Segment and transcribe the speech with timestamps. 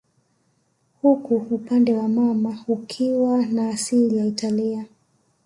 [1.01, 4.85] huku upande wa mama akiwa na asili ya Italia